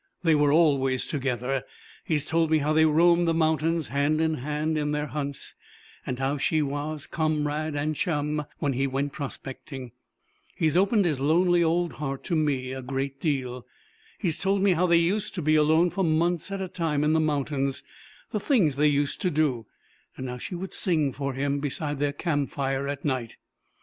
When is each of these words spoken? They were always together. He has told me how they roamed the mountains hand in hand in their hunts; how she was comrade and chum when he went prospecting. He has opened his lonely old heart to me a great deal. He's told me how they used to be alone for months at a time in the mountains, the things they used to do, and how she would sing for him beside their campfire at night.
They 0.23 0.33
were 0.33 0.51
always 0.51 1.05
together. 1.05 1.63
He 2.03 2.15
has 2.15 2.25
told 2.25 2.49
me 2.49 2.57
how 2.57 2.73
they 2.73 2.85
roamed 2.85 3.27
the 3.27 3.35
mountains 3.35 3.89
hand 3.89 4.19
in 4.19 4.33
hand 4.37 4.75
in 4.75 4.93
their 4.93 5.05
hunts; 5.05 5.53
how 6.17 6.39
she 6.39 6.63
was 6.63 7.05
comrade 7.05 7.75
and 7.75 7.95
chum 7.95 8.45
when 8.57 8.73
he 8.73 8.87
went 8.87 9.11
prospecting. 9.13 9.91
He 10.55 10.65
has 10.65 10.75
opened 10.75 11.05
his 11.05 11.19
lonely 11.19 11.63
old 11.63 11.93
heart 11.93 12.23
to 12.23 12.35
me 12.35 12.71
a 12.73 12.81
great 12.81 13.21
deal. 13.21 13.67
He's 14.17 14.39
told 14.39 14.63
me 14.63 14.71
how 14.71 14.87
they 14.87 14.97
used 14.97 15.35
to 15.35 15.41
be 15.43 15.53
alone 15.55 15.91
for 15.91 16.03
months 16.03 16.49
at 16.49 16.61
a 16.61 16.67
time 16.67 17.03
in 17.03 17.13
the 17.13 17.19
mountains, 17.19 17.83
the 18.31 18.39
things 18.39 18.77
they 18.77 18.87
used 18.87 19.21
to 19.21 19.29
do, 19.29 19.67
and 20.17 20.27
how 20.27 20.39
she 20.39 20.55
would 20.55 20.73
sing 20.73 21.13
for 21.13 21.33
him 21.35 21.59
beside 21.59 21.99
their 21.99 22.11
campfire 22.11 22.87
at 22.87 23.05
night. 23.05 23.37